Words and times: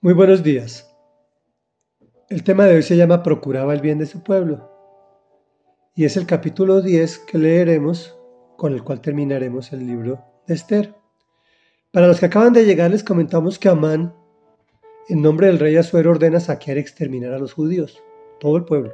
Muy 0.00 0.12
buenos 0.12 0.44
días. 0.44 0.88
El 2.28 2.44
tema 2.44 2.66
de 2.66 2.76
hoy 2.76 2.84
se 2.84 2.96
llama 2.96 3.24
Procuraba 3.24 3.74
el 3.74 3.80
bien 3.80 3.98
de 3.98 4.06
su 4.06 4.22
pueblo 4.22 4.70
y 5.96 6.04
es 6.04 6.16
el 6.16 6.24
capítulo 6.24 6.80
10 6.82 7.18
que 7.18 7.36
leeremos 7.36 8.16
con 8.56 8.74
el 8.74 8.84
cual 8.84 9.00
terminaremos 9.00 9.72
el 9.72 9.84
libro 9.84 10.24
de 10.46 10.54
Esther. 10.54 10.94
Para 11.90 12.06
los 12.06 12.20
que 12.20 12.26
acaban 12.26 12.52
de 12.52 12.64
llegar 12.64 12.92
les 12.92 13.02
comentamos 13.02 13.58
que 13.58 13.68
Amán, 13.68 14.14
en 15.08 15.20
nombre 15.20 15.48
del 15.48 15.58
rey 15.58 15.76
Asuero, 15.76 16.12
ordena 16.12 16.38
saquear 16.38 16.76
y 16.76 16.80
exterminar 16.80 17.32
a 17.32 17.40
los 17.40 17.52
judíos, 17.52 18.00
todo 18.38 18.56
el 18.56 18.64
pueblo. 18.66 18.92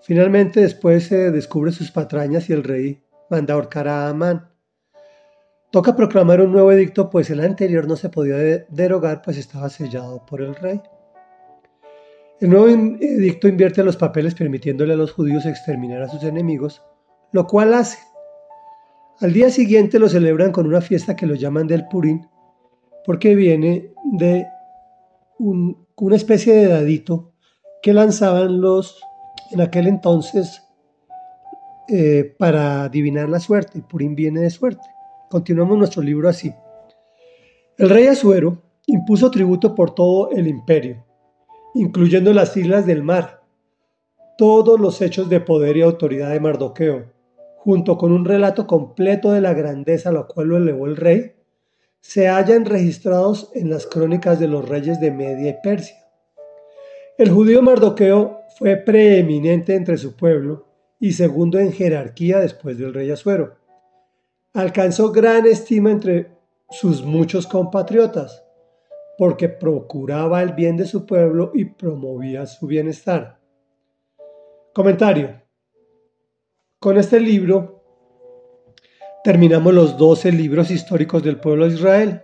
Finalmente 0.00 0.62
después 0.62 1.06
se 1.06 1.30
descubre 1.30 1.70
sus 1.70 1.92
patrañas 1.92 2.50
y 2.50 2.54
el 2.54 2.64
rey 2.64 3.04
manda 3.30 3.54
ahorcar 3.54 3.86
a 3.86 4.08
Amán. 4.08 4.51
Toca 5.72 5.96
proclamar 5.96 6.42
un 6.42 6.52
nuevo 6.52 6.70
edicto, 6.70 7.08
pues 7.08 7.30
el 7.30 7.40
anterior 7.40 7.88
no 7.88 7.96
se 7.96 8.10
podía 8.10 8.36
derogar, 8.68 9.22
pues 9.22 9.38
estaba 9.38 9.70
sellado 9.70 10.24
por 10.26 10.42
el 10.42 10.54
rey. 10.54 10.82
El 12.42 12.50
nuevo 12.50 12.68
edicto 12.68 13.48
invierte 13.48 13.82
los 13.82 13.96
papeles 13.96 14.34
permitiéndole 14.34 14.92
a 14.92 14.96
los 14.96 15.12
judíos 15.12 15.46
exterminar 15.46 16.02
a 16.02 16.08
sus 16.08 16.24
enemigos, 16.24 16.82
lo 17.32 17.46
cual 17.46 17.72
hace. 17.72 17.98
Al 19.20 19.32
día 19.32 19.48
siguiente 19.48 19.98
lo 19.98 20.10
celebran 20.10 20.52
con 20.52 20.66
una 20.66 20.82
fiesta 20.82 21.16
que 21.16 21.26
lo 21.26 21.36
llaman 21.36 21.66
del 21.66 21.88
Purín, 21.88 22.28
porque 23.06 23.34
viene 23.34 23.94
de 24.12 24.46
una 25.38 26.16
especie 26.16 26.52
de 26.54 26.66
dadito 26.66 27.32
que 27.82 27.94
lanzaban 27.94 28.60
los, 28.60 29.00
en 29.52 29.62
aquel 29.62 29.86
entonces, 29.86 30.62
eh, 31.88 32.34
para 32.38 32.84
adivinar 32.84 33.30
la 33.30 33.40
suerte. 33.40 33.80
Purín 33.80 34.14
viene 34.14 34.42
de 34.42 34.50
suerte. 34.50 34.86
Continuamos 35.32 35.78
nuestro 35.78 36.02
libro 36.02 36.28
así. 36.28 36.54
El 37.78 37.88
rey 37.88 38.06
Asuero 38.06 38.60
impuso 38.84 39.30
tributo 39.30 39.74
por 39.74 39.94
todo 39.94 40.30
el 40.30 40.46
imperio, 40.46 41.06
incluyendo 41.72 42.34
las 42.34 42.54
islas 42.54 42.84
del 42.84 43.02
mar, 43.02 43.40
todos 44.36 44.78
los 44.78 45.00
hechos 45.00 45.30
de 45.30 45.40
poder 45.40 45.78
y 45.78 45.80
autoridad 45.80 46.28
de 46.32 46.38
Mardoqueo, 46.38 47.06
junto 47.56 47.96
con 47.96 48.12
un 48.12 48.26
relato 48.26 48.66
completo 48.66 49.32
de 49.32 49.40
la 49.40 49.54
grandeza 49.54 50.10
a 50.10 50.12
la 50.12 50.24
cual 50.24 50.48
lo 50.48 50.58
elevó 50.58 50.84
el 50.84 50.98
rey, 50.98 51.32
se 52.02 52.28
hallan 52.28 52.66
registrados 52.66 53.50
en 53.54 53.70
las 53.70 53.86
crónicas 53.86 54.38
de 54.38 54.48
los 54.48 54.68
reyes 54.68 55.00
de 55.00 55.12
Media 55.12 55.48
y 55.48 55.56
Persia. 55.62 55.96
El 57.16 57.30
judío 57.30 57.62
Mardoqueo 57.62 58.42
fue 58.58 58.76
preeminente 58.76 59.76
entre 59.76 59.96
su 59.96 60.14
pueblo 60.14 60.66
y 61.00 61.12
segundo 61.12 61.58
en 61.58 61.72
jerarquía 61.72 62.38
después 62.38 62.76
del 62.76 62.92
rey 62.92 63.10
Asuero 63.10 63.61
alcanzó 64.52 65.12
gran 65.12 65.46
estima 65.46 65.90
entre 65.90 66.30
sus 66.70 67.02
muchos 67.02 67.46
compatriotas, 67.46 68.44
porque 69.18 69.48
procuraba 69.48 70.42
el 70.42 70.52
bien 70.52 70.76
de 70.76 70.86
su 70.86 71.06
pueblo 71.06 71.52
y 71.54 71.66
promovía 71.66 72.46
su 72.46 72.66
bienestar. 72.66 73.40
Comentario. 74.74 75.42
Con 76.78 76.96
este 76.96 77.20
libro 77.20 77.84
terminamos 79.22 79.72
los 79.72 79.96
12 79.96 80.32
libros 80.32 80.70
históricos 80.70 81.22
del 81.22 81.38
pueblo 81.38 81.68
de 81.68 81.74
Israel, 81.74 82.22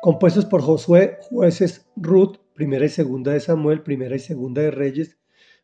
compuestos 0.00 0.44
por 0.44 0.62
Josué, 0.62 1.18
jueces, 1.28 1.90
Ruth, 1.96 2.36
primera 2.54 2.84
y 2.84 2.88
segunda 2.88 3.32
de 3.32 3.40
Samuel, 3.40 3.82
primera 3.82 4.14
y 4.14 4.20
segunda 4.20 4.62
de 4.62 4.70
Reyes, 4.70 5.18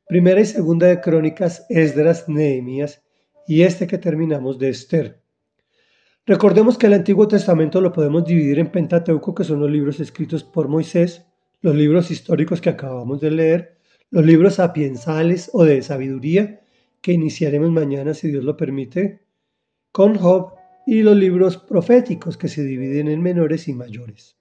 primera 0.07 0.41
y 0.41 0.47
segunda 0.47 0.89
de 0.89 1.01
Crónicas, 1.01 1.67
Esdras, 1.69 2.29
Nehemías 2.29 3.05
y 3.47 3.62
este 3.62 3.87
que 3.87 3.98
terminamos 3.98 4.59
de 4.59 4.70
Esther. 4.70 5.23
Recordemos 6.27 6.78
que 6.78 6.86
el 6.86 6.94
Antiguo 6.94 7.28
Testamento 7.28 7.83
lo 7.83 7.92
podemos 7.92 8.25
dividir 8.25 8.58
en 8.58 8.70
Pentateuco, 8.72 9.34
que 9.34 9.44
son 9.44 9.61
los 9.61 9.70
libros 9.70 10.00
escritos 10.00 10.42
por 10.42 10.69
Moisés, 10.69 11.27
los 11.61 11.75
libros 11.75 12.11
históricos 12.11 12.62
que 12.62 12.70
acabamos 12.70 13.20
de 13.20 13.30
leer, 13.30 13.78
los 14.11 14.25
libros 14.25 14.55
sapiensales 14.55 15.50
o 15.52 15.64
de 15.64 15.83
sabiduría, 15.83 16.62
que 17.02 17.12
iniciaremos 17.12 17.70
mañana 17.70 18.14
si 18.14 18.28
Dios 18.28 18.42
lo 18.42 18.56
permite, 18.56 19.27
con 19.92 20.14
Job, 20.14 20.55
y 20.86 21.02
los 21.02 21.17
libros 21.17 21.58
proféticos 21.58 22.39
que 22.39 22.48
se 22.48 22.62
dividen 22.62 23.08
en 23.08 23.23
menores 23.23 23.68
y 23.68 23.74
mayores. 23.74 24.36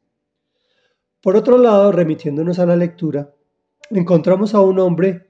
Por 1.21 1.35
otro 1.35 1.57
lado, 1.57 1.91
remitiéndonos 1.91 2.59
a 2.59 2.65
la 2.65 2.77
lectura, 2.77 3.33
encontramos 3.89 4.53
a 4.53 4.61
un 4.61 4.79
hombre 4.79 5.27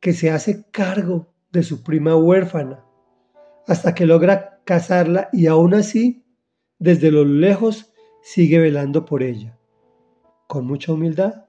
que 0.00 0.14
se 0.14 0.30
hace 0.30 0.64
cargo 0.70 1.34
de 1.52 1.62
su 1.62 1.82
prima 1.82 2.16
huérfana, 2.16 2.84
hasta 3.66 3.94
que 3.94 4.06
logra 4.06 4.49
casarla 4.70 5.28
y 5.32 5.48
aún 5.48 5.74
así, 5.74 6.24
desde 6.78 7.10
lo 7.10 7.24
lejos, 7.24 7.92
sigue 8.22 8.60
velando 8.60 9.04
por 9.04 9.24
ella, 9.24 9.58
con 10.46 10.64
mucha 10.64 10.92
humildad. 10.92 11.46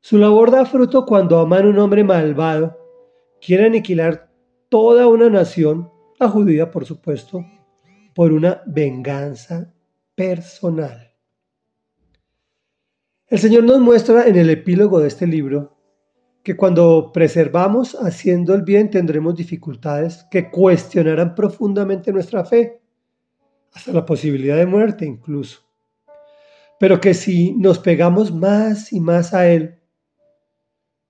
Su 0.00 0.18
labor 0.18 0.50
da 0.50 0.66
fruto 0.66 1.06
cuando 1.06 1.38
Amán, 1.38 1.64
un 1.64 1.78
hombre 1.78 2.02
malvado, 2.02 2.76
quiere 3.40 3.66
aniquilar 3.66 4.32
toda 4.68 5.06
una 5.06 5.30
nación, 5.30 5.92
la 6.18 6.28
judía 6.28 6.72
por 6.72 6.84
supuesto, 6.84 7.46
por 8.16 8.32
una 8.32 8.62
venganza 8.66 9.72
personal. 10.16 11.12
El 13.28 13.38
Señor 13.38 13.62
nos 13.62 13.78
muestra 13.78 14.26
en 14.26 14.34
el 14.34 14.50
epílogo 14.50 14.98
de 14.98 15.06
este 15.06 15.28
libro 15.28 15.73
que 16.44 16.56
cuando 16.58 17.10
preservamos 17.10 17.94
haciendo 17.94 18.54
el 18.54 18.62
bien 18.62 18.90
tendremos 18.90 19.34
dificultades 19.34 20.26
que 20.30 20.50
cuestionarán 20.50 21.34
profundamente 21.34 22.12
nuestra 22.12 22.44
fe, 22.44 22.82
hasta 23.72 23.92
la 23.92 24.04
posibilidad 24.04 24.56
de 24.56 24.66
muerte 24.66 25.06
incluso. 25.06 25.60
Pero 26.78 27.00
que 27.00 27.14
si 27.14 27.52
nos 27.54 27.78
pegamos 27.78 28.30
más 28.30 28.92
y 28.92 29.00
más 29.00 29.32
a 29.32 29.48
Él, 29.48 29.80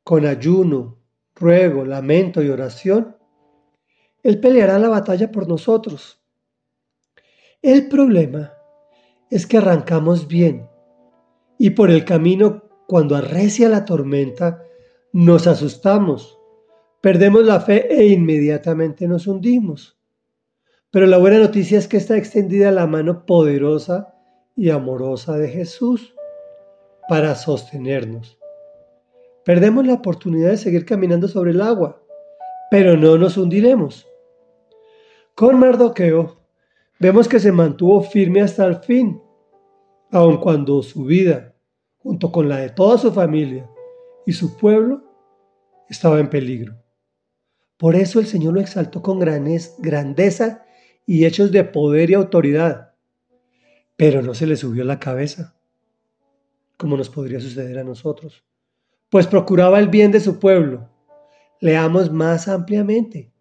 con 0.05 0.25
ayuno, 0.25 0.99
ruego, 1.35 1.85
lamento 1.85 2.41
y 2.41 2.49
oración, 2.49 3.17
Él 4.23 4.39
peleará 4.39 4.79
la 4.79 4.89
batalla 4.89 5.33
por 5.33 5.49
nosotros. 5.49 6.23
El 7.61 7.89
problema 7.89 8.53
es 9.31 9.49
que 9.49 9.59
arrancamos 9.59 10.29
bien 10.29 10.69
y 11.59 11.71
por 11.71 11.91
el 11.91 12.05
camino, 12.05 12.63
cuando 12.87 13.17
arrecia 13.17 13.69
la 13.69 13.85
tormenta, 13.85 14.63
nos 15.15 15.47
asustamos, 15.47 16.41
perdemos 17.01 17.45
la 17.45 17.61
fe 17.61 17.87
e 17.89 18.09
inmediatamente 18.09 19.07
nos 19.07 19.29
hundimos. 19.29 19.97
Pero 20.91 21.07
la 21.07 21.19
buena 21.19 21.39
noticia 21.39 21.79
es 21.79 21.87
que 21.87 21.99
está 21.99 22.17
extendida 22.17 22.73
la 22.73 22.89
mano 22.89 23.25
poderosa 23.25 24.13
y 24.57 24.71
amorosa 24.71 25.39
de 25.39 25.49
Jesús 25.49 26.17
para 27.09 27.37
sostenernos. 27.37 28.41
Perdemos 29.45 29.87
la 29.87 29.95
oportunidad 29.95 30.51
de 30.51 30.57
seguir 30.57 30.85
caminando 30.85 31.29
sobre 31.29 31.53
el 31.53 31.61
agua, 31.61 32.03
pero 32.69 32.97
no 32.97 33.17
nos 33.17 33.37
hundiremos. 33.37 34.09
Con 35.37 35.61
Mardoqueo 35.61 36.41
vemos 36.99 37.29
que 37.29 37.39
se 37.39 37.53
mantuvo 37.53 38.03
firme 38.03 38.43
hasta 38.43 38.67
el 38.67 38.79
fin, 38.79 39.23
aun 40.11 40.39
cuando 40.39 40.83
su 40.83 41.05
vida, 41.05 41.55
junto 41.99 42.33
con 42.33 42.49
la 42.49 42.57
de 42.57 42.71
toda 42.71 42.99
su 42.99 43.13
familia 43.13 43.71
y 44.27 44.33
su 44.33 44.57
pueblo, 44.57 45.03
estaba 45.89 46.21
en 46.21 46.31
peligro. 46.31 46.77
Por 47.77 47.97
eso 47.97 48.21
el 48.21 48.27
Señor 48.27 48.55
lo 48.55 48.61
exaltó 48.61 49.03
con 49.03 49.19
grandeza 49.19 50.65
y 51.07 51.25
hechos 51.25 51.53
de 51.53 51.65
poder 51.65 52.11
y 52.11 52.15
autoridad, 52.15 52.95
pero 53.97 54.23
no 54.23 54.35
se 54.35 54.47
le 54.47 54.57
subió 54.57 54.85
la 54.85 54.99
cabeza, 54.99 55.55
como 56.77 56.97
nos 56.97 57.11
podría 57.11 57.41
suceder 57.41 57.79
a 57.79 57.85
nosotros, 57.85 58.45
pues 59.11 59.27
procuraba 59.27 59.79
el 59.79 59.89
bien 59.89 60.13
de 60.13 60.21
su 60.21 60.39
pueblo. 60.39 60.89
Leamos 61.61 62.11
más 62.11 62.49
ampliamente. 62.49 63.33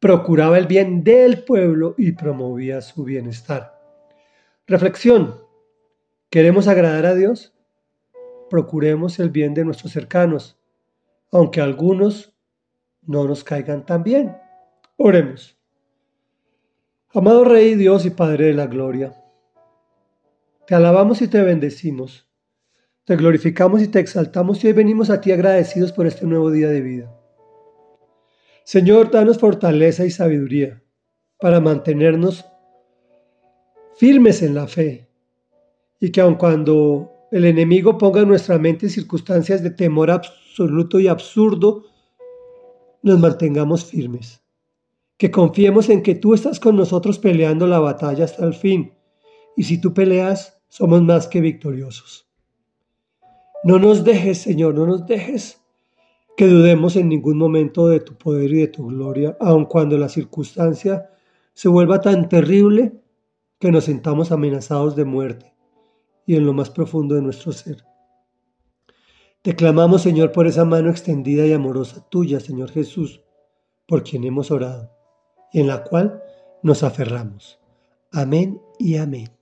Procuraba 0.00 0.58
el 0.58 0.66
bien 0.66 1.02
del 1.02 1.44
pueblo 1.44 1.94
y 1.98 2.12
promovía 2.12 2.80
su 2.80 3.04
bienestar. 3.04 3.78
Reflexión. 4.66 5.36
¿Queremos 6.30 6.68
agradar 6.68 7.06
a 7.06 7.14
Dios? 7.14 7.57
Procuremos 8.48 9.18
el 9.18 9.30
bien 9.30 9.54
de 9.54 9.64
nuestros 9.64 9.92
cercanos, 9.92 10.58
aunque 11.30 11.60
algunos 11.60 12.34
no 13.02 13.24
nos 13.24 13.44
caigan 13.44 13.84
tan 13.84 14.02
bien. 14.02 14.36
Oremos. 14.96 15.56
Amado 17.14 17.44
Rey, 17.44 17.74
Dios 17.74 18.04
y 18.04 18.10
Padre 18.10 18.46
de 18.46 18.54
la 18.54 18.66
Gloria, 18.66 19.14
te 20.66 20.74
alabamos 20.74 21.22
y 21.22 21.28
te 21.28 21.40
bendecimos, 21.40 22.28
te 23.04 23.16
glorificamos 23.16 23.80
y 23.80 23.88
te 23.88 24.00
exaltamos 24.00 24.62
y 24.62 24.66
hoy 24.66 24.74
venimos 24.74 25.08
a 25.08 25.20
ti 25.20 25.32
agradecidos 25.32 25.92
por 25.92 26.06
este 26.06 26.26
nuevo 26.26 26.50
día 26.50 26.68
de 26.68 26.82
vida. 26.82 27.18
Señor, 28.64 29.10
danos 29.10 29.38
fortaleza 29.38 30.04
y 30.04 30.10
sabiduría 30.10 30.82
para 31.40 31.60
mantenernos 31.60 32.44
firmes 33.96 34.42
en 34.42 34.54
la 34.54 34.66
fe 34.66 35.08
y 35.98 36.12
que 36.12 36.20
aun 36.20 36.34
cuando 36.34 37.17
el 37.30 37.44
enemigo 37.44 37.98
ponga 37.98 38.22
en 38.22 38.28
nuestra 38.28 38.58
mente 38.58 38.88
circunstancias 38.88 39.62
de 39.62 39.70
temor 39.70 40.10
absoluto 40.10 40.98
y 40.98 41.08
absurdo, 41.08 41.84
nos 43.02 43.18
mantengamos 43.18 43.84
firmes. 43.84 44.42
Que 45.16 45.30
confiemos 45.30 45.88
en 45.88 46.02
que 46.02 46.14
tú 46.14 46.34
estás 46.34 46.60
con 46.60 46.76
nosotros 46.76 47.18
peleando 47.18 47.66
la 47.66 47.80
batalla 47.80 48.24
hasta 48.24 48.44
el 48.44 48.54
fin. 48.54 48.92
Y 49.56 49.64
si 49.64 49.80
tú 49.80 49.92
peleas, 49.92 50.62
somos 50.68 51.02
más 51.02 51.26
que 51.26 51.40
victoriosos. 51.40 52.28
No 53.64 53.78
nos 53.78 54.04
dejes, 54.04 54.38
Señor, 54.38 54.74
no 54.74 54.86
nos 54.86 55.06
dejes 55.06 55.60
que 56.36 56.46
dudemos 56.46 56.94
en 56.94 57.08
ningún 57.08 57.36
momento 57.36 57.88
de 57.88 57.98
tu 57.98 58.16
poder 58.16 58.52
y 58.52 58.60
de 58.60 58.68
tu 58.68 58.86
gloria, 58.86 59.36
aun 59.40 59.64
cuando 59.64 59.98
la 59.98 60.08
circunstancia 60.08 61.10
se 61.52 61.68
vuelva 61.68 62.00
tan 62.00 62.28
terrible 62.28 63.02
que 63.58 63.72
nos 63.72 63.84
sintamos 63.84 64.30
amenazados 64.30 64.94
de 64.94 65.04
muerte 65.04 65.57
y 66.28 66.36
en 66.36 66.44
lo 66.44 66.52
más 66.52 66.68
profundo 66.68 67.14
de 67.14 67.22
nuestro 67.22 67.52
ser. 67.52 67.84
Te 69.40 69.56
clamamos, 69.56 70.02
Señor, 70.02 70.30
por 70.30 70.46
esa 70.46 70.66
mano 70.66 70.90
extendida 70.90 71.46
y 71.46 71.54
amorosa 71.54 72.06
tuya, 72.10 72.38
Señor 72.38 72.70
Jesús, 72.70 73.22
por 73.86 74.04
quien 74.04 74.24
hemos 74.24 74.50
orado 74.50 74.92
en 75.54 75.66
la 75.66 75.84
cual 75.84 76.22
nos 76.62 76.82
aferramos. 76.82 77.58
Amén 78.12 78.60
y 78.78 78.98
amén. 78.98 79.37